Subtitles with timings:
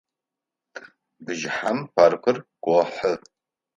[1.25, 3.11] Бжыхьэм паркыр гохьы.